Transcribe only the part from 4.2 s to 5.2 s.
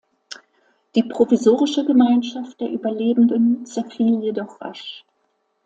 jedoch rasch.